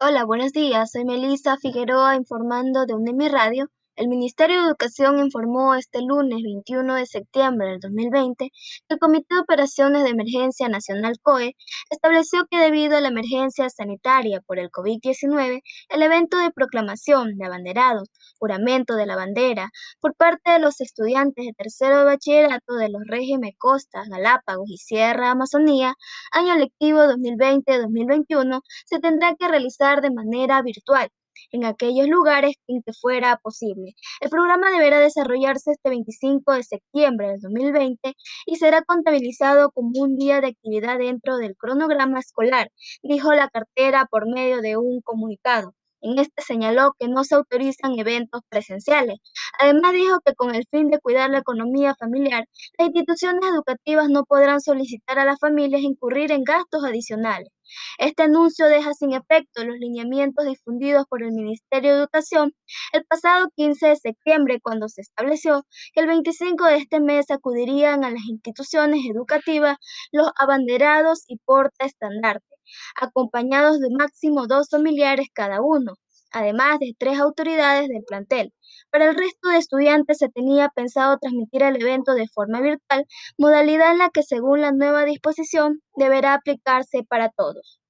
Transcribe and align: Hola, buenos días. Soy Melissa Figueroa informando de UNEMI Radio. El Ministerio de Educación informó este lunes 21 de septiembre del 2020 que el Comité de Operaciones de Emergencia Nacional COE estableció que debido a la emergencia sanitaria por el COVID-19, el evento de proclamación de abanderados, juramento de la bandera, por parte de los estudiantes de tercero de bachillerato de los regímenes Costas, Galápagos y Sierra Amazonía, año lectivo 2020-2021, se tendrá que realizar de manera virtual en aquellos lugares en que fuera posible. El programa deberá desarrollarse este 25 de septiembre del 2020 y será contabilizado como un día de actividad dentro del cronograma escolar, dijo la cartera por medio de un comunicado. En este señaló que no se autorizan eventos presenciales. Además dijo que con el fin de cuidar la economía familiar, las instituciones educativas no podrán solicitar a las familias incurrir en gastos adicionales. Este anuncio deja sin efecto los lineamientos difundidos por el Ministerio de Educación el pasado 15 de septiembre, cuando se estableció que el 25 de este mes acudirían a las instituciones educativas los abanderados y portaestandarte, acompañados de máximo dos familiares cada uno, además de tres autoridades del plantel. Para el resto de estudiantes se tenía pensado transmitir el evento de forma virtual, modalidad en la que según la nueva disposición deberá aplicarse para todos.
Hola, 0.00 0.24
buenos 0.24 0.52
días. 0.52 0.92
Soy 0.92 1.04
Melissa 1.04 1.58
Figueroa 1.58 2.16
informando 2.16 2.86
de 2.86 2.94
UNEMI 2.94 3.28
Radio. 3.28 3.70
El 3.96 4.08
Ministerio 4.08 4.60
de 4.60 4.66
Educación 4.66 5.18
informó 5.20 5.74
este 5.74 6.02
lunes 6.02 6.42
21 6.42 6.96
de 6.96 7.06
septiembre 7.06 7.68
del 7.68 7.80
2020 7.80 8.50
que 8.50 8.94
el 8.94 8.98
Comité 8.98 9.34
de 9.34 9.40
Operaciones 9.40 10.04
de 10.04 10.10
Emergencia 10.10 10.68
Nacional 10.68 11.14
COE 11.22 11.56
estableció 11.88 12.44
que 12.50 12.58
debido 12.58 12.98
a 12.98 13.00
la 13.00 13.08
emergencia 13.08 13.70
sanitaria 13.70 14.42
por 14.42 14.58
el 14.58 14.70
COVID-19, 14.70 15.62
el 15.88 16.02
evento 16.02 16.36
de 16.36 16.50
proclamación 16.50 17.38
de 17.38 17.46
abanderados, 17.46 18.10
juramento 18.38 18.96
de 18.96 19.06
la 19.06 19.16
bandera, 19.16 19.70
por 19.98 20.14
parte 20.14 20.50
de 20.50 20.58
los 20.58 20.82
estudiantes 20.82 21.46
de 21.46 21.54
tercero 21.54 22.00
de 22.00 22.04
bachillerato 22.04 22.74
de 22.74 22.90
los 22.90 23.00
regímenes 23.06 23.54
Costas, 23.56 24.10
Galápagos 24.10 24.68
y 24.68 24.76
Sierra 24.76 25.30
Amazonía, 25.30 25.94
año 26.32 26.54
lectivo 26.56 26.98
2020-2021, 26.98 28.60
se 28.84 28.98
tendrá 28.98 29.34
que 29.36 29.48
realizar 29.48 30.02
de 30.02 30.10
manera 30.10 30.60
virtual 30.60 31.08
en 31.50 31.64
aquellos 31.64 32.08
lugares 32.08 32.54
en 32.66 32.82
que 32.82 32.92
fuera 32.92 33.36
posible. 33.42 33.94
El 34.20 34.30
programa 34.30 34.70
deberá 34.70 34.98
desarrollarse 35.00 35.72
este 35.72 35.90
25 35.90 36.52
de 36.52 36.62
septiembre 36.62 37.28
del 37.28 37.40
2020 37.40 38.14
y 38.46 38.56
será 38.56 38.82
contabilizado 38.82 39.70
como 39.72 39.90
un 40.00 40.16
día 40.16 40.40
de 40.40 40.48
actividad 40.48 40.98
dentro 40.98 41.36
del 41.36 41.56
cronograma 41.56 42.20
escolar, 42.20 42.70
dijo 43.02 43.32
la 43.34 43.48
cartera 43.48 44.06
por 44.10 44.26
medio 44.28 44.60
de 44.60 44.76
un 44.76 45.00
comunicado. 45.02 45.74
En 46.06 46.20
este 46.20 46.40
señaló 46.40 46.92
que 47.00 47.08
no 47.08 47.24
se 47.24 47.34
autorizan 47.34 47.98
eventos 47.98 48.40
presenciales. 48.48 49.16
Además 49.58 49.92
dijo 49.92 50.20
que 50.24 50.34
con 50.34 50.54
el 50.54 50.64
fin 50.70 50.88
de 50.88 51.00
cuidar 51.00 51.30
la 51.30 51.38
economía 51.38 51.96
familiar, 51.98 52.44
las 52.78 52.86
instituciones 52.86 53.42
educativas 53.50 54.08
no 54.08 54.22
podrán 54.24 54.60
solicitar 54.60 55.18
a 55.18 55.24
las 55.24 55.40
familias 55.40 55.82
incurrir 55.82 56.30
en 56.30 56.44
gastos 56.44 56.84
adicionales. 56.84 57.48
Este 57.98 58.22
anuncio 58.22 58.66
deja 58.66 58.94
sin 58.94 59.14
efecto 59.14 59.64
los 59.64 59.78
lineamientos 59.78 60.46
difundidos 60.46 61.06
por 61.08 61.24
el 61.24 61.32
Ministerio 61.32 61.94
de 61.94 61.98
Educación 62.02 62.52
el 62.92 63.04
pasado 63.06 63.48
15 63.56 63.88
de 63.88 63.96
septiembre, 63.96 64.60
cuando 64.62 64.88
se 64.88 65.00
estableció 65.00 65.64
que 65.92 66.02
el 66.02 66.06
25 66.06 66.66
de 66.66 66.76
este 66.76 67.00
mes 67.00 67.32
acudirían 67.32 68.04
a 68.04 68.10
las 68.10 68.24
instituciones 68.28 69.00
educativas 69.10 69.76
los 70.12 70.30
abanderados 70.38 71.24
y 71.26 71.38
portaestandarte, 71.44 72.46
acompañados 73.00 73.80
de 73.80 73.90
máximo 73.90 74.46
dos 74.46 74.68
familiares 74.70 75.28
cada 75.32 75.60
uno, 75.60 75.94
además 76.32 76.78
de 76.80 76.94
tres 76.98 77.18
autoridades 77.18 77.88
del 77.88 78.04
plantel. 78.04 78.52
Para 78.90 79.06
el 79.10 79.16
resto 79.16 79.48
de 79.48 79.58
estudiantes 79.58 80.18
se 80.18 80.28
tenía 80.28 80.68
pensado 80.70 81.18
transmitir 81.18 81.62
el 81.62 81.80
evento 81.80 82.14
de 82.14 82.28
forma 82.28 82.60
virtual, 82.60 83.06
modalidad 83.38 83.92
en 83.92 83.98
la 83.98 84.10
que 84.10 84.22
según 84.22 84.60
la 84.60 84.72
nueva 84.72 85.04
disposición 85.04 85.80
deberá 85.96 86.34
aplicarse 86.34 87.02
para 87.08 87.30
todos. 87.30 87.80